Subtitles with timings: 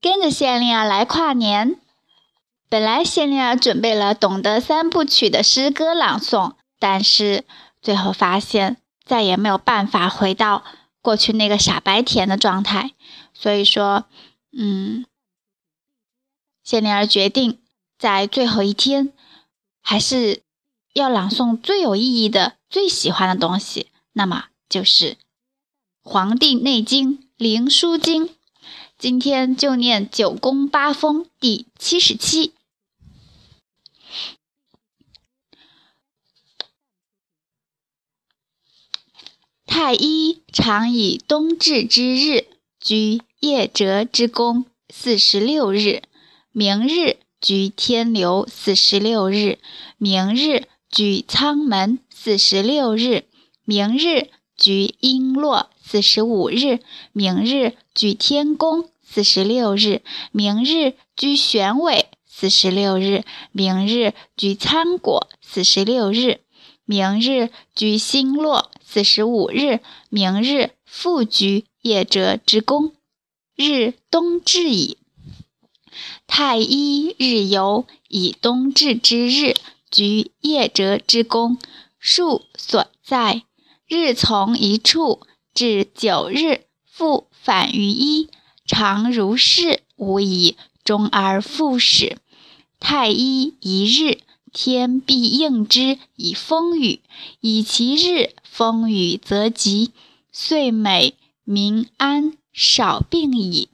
[0.00, 1.80] 跟着县令儿来跨年。
[2.68, 7.44] 本来县令儿准备了懂得三部曲的诗歌朗诵，但是
[7.82, 10.62] 最后发现再也没有办法回到
[11.02, 12.92] 过去那个傻白甜的状态，
[13.34, 14.04] 所以说，
[14.56, 15.04] 嗯，
[16.62, 17.58] 县令儿决定
[17.98, 19.12] 在最后一天，
[19.82, 20.44] 还是
[20.94, 25.14] 要朗诵最有意义的、最喜欢的东西，那么就是
[26.02, 28.28] 《黄帝内经·灵枢经》。
[28.98, 32.54] 今天就念九宫八风第七十七。
[39.66, 42.46] 太医常以冬至之日
[42.80, 46.02] 居夜折之宫四十六日，
[46.50, 49.58] 明日居天流四十六日，
[49.96, 53.24] 明日居苍门四十六日，
[53.64, 54.28] 明日
[54.60, 56.78] 居璎珞四十五日，
[57.12, 66.40] 明日居天宫四十六日，明日居玄尾四十六日，明日居参果四十六日，
[66.84, 68.70] 明日居星落。
[68.92, 72.92] 四十五日，明日复居夜折之宫，
[73.54, 74.98] 日冬至矣。
[76.26, 79.54] 太医日游以冬至之日
[79.88, 81.56] 居夜折之宫，
[82.00, 83.44] 数所在，
[83.90, 85.20] 日从一处
[85.52, 88.30] 至九日，复返于一，
[88.64, 92.18] 常如是无已，终而复始。
[92.78, 94.20] 太医一日。
[94.52, 97.02] 天必应之以风雨，
[97.38, 99.92] 以其日风雨则吉，
[100.32, 103.68] 岁美民安，少病矣。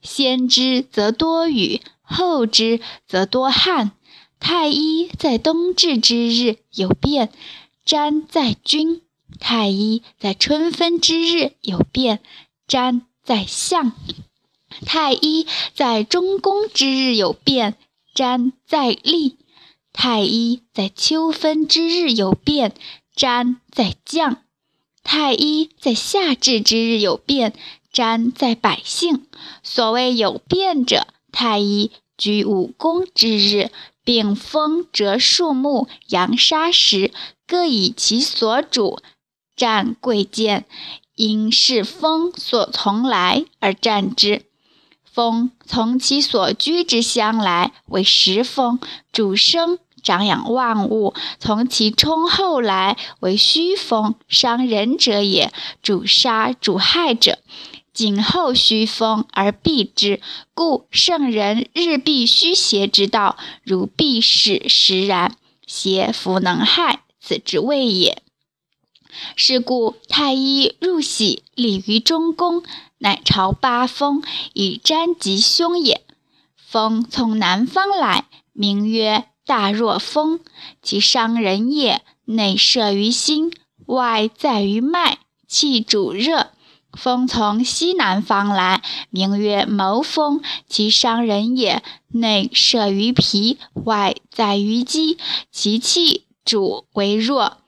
[0.00, 3.92] 先之则多雨，后之则多旱。
[4.40, 7.30] 太医在冬至之日有变，
[7.84, 9.02] 占在君；
[9.40, 12.20] 太医在春分之日有变，
[12.66, 13.92] 占在相；
[14.86, 17.76] 太医在中宫之日有变，
[18.14, 19.36] 占在立。
[19.92, 22.74] 太医在秋分之日有变，
[23.14, 24.38] 占在将；
[25.04, 27.52] 太医在夏至之日有变，
[27.92, 29.26] 占在百姓。
[29.62, 33.70] 所谓有变者，太医居五宫之日，
[34.02, 37.12] 并风折树木、扬沙石，
[37.46, 38.98] 各以其所主，
[39.56, 40.64] 占贵贱，
[41.14, 44.44] 因是风所从来而占之。
[45.04, 48.80] 风从其所居之乡来，为时风，
[49.12, 49.78] 主生。
[50.02, 55.50] 长养万物，从其冲后来为虚风，伤人者也。
[55.82, 57.38] 主杀主害者，
[57.94, 60.20] 谨后虚风而避之。
[60.52, 65.38] 故圣人日避虚邪之道，如避矢实然。
[65.66, 68.22] 邪弗能害，此之谓也。
[69.36, 72.62] 是故太医入喜，礼于中宫，
[72.98, 76.02] 乃朝八风，以瞻吉凶也。
[76.56, 79.26] 风从南方来，名曰。
[79.46, 80.40] 大若风，
[80.80, 82.00] 其伤人也。
[82.24, 83.52] 内摄于心，
[83.84, 86.52] 外在于脉，气主热。
[86.94, 91.82] 风从西南方来，名曰谋风，其伤人也。
[92.08, 95.18] 内摄于脾，外在于肌，
[95.52, 97.58] 其气主为弱。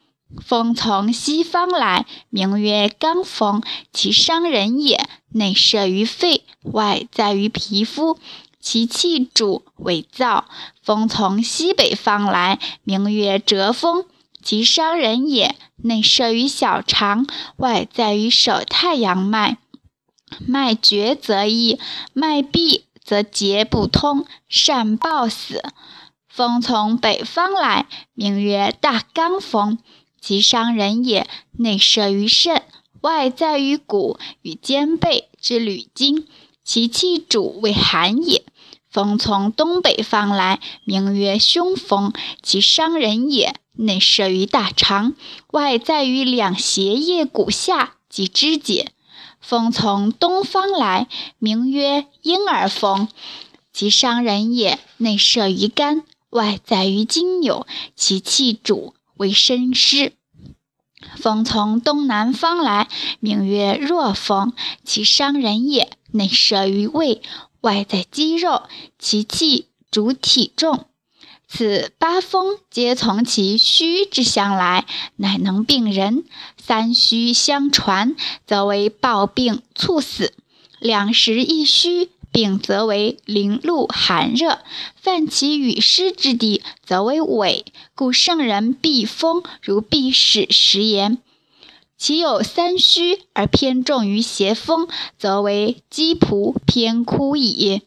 [0.44, 5.08] 风从西方来，名曰刚风，其伤人也。
[5.30, 8.18] 内摄于肺，外在于皮肤。
[8.58, 10.44] 其气主伪燥，
[10.82, 14.06] 风从西北方来，名曰折风，
[14.42, 15.54] 其伤人也。
[15.76, 17.26] 内摄于小肠，
[17.58, 19.58] 外在于手太阳脉。
[20.44, 21.78] 脉绝则溢，
[22.12, 25.62] 脉闭则节不通，善暴死。
[26.28, 29.78] 风从北方来，名曰大刚风，
[30.20, 31.26] 其伤人也。
[31.58, 32.62] 内射于肾，
[33.00, 36.26] 外在于骨与肩背之履筋，
[36.64, 38.44] 其气主为寒也。
[38.90, 42.12] 风从东北方来，名曰凶风，
[42.42, 43.54] 其伤人也。
[43.78, 45.14] 内射于大肠，
[45.52, 48.90] 外在于两胁腋骨下及肢节。
[49.38, 53.08] 风从东方来，名曰婴儿风，
[53.72, 54.78] 其伤人也。
[54.96, 60.12] 内射于肝，外在于筋纽，其气主为身湿。
[61.16, 62.88] 风从东南方来，
[63.20, 64.52] 名曰弱风，
[64.84, 65.90] 其伤人也。
[66.12, 67.22] 内摄于胃。
[67.60, 68.62] 外在肌肉，
[68.98, 70.86] 其气主体重。
[71.48, 74.86] 此八风皆从其虚之相来，
[75.16, 76.24] 乃能病人。
[76.56, 78.16] 三虚相传，
[78.46, 80.32] 则为暴病猝死；
[80.80, 84.58] 两实一虚，丙则为淋露寒热。
[84.94, 87.64] 犯其雨湿之地，则为痿。
[87.94, 91.16] 故圣人避风，如避矢食言。
[91.96, 94.86] 其有三虚而偏重于邪风，
[95.18, 97.80] 则为积仆偏枯矣。